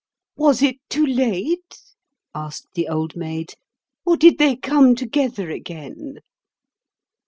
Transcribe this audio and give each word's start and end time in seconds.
"Was 0.35 0.63
it 0.63 0.77
too 0.89 1.05
late," 1.05 1.79
asked 2.33 2.73
the 2.73 2.87
Old 2.89 3.15
Maid, 3.15 3.53
"or 4.03 4.17
did 4.17 4.39
they 4.39 4.55
come 4.55 4.95
together 4.95 5.51
again?" 5.51 6.21